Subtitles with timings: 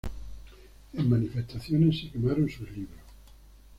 [0.93, 2.97] En manifestaciones se quemaron sus libros.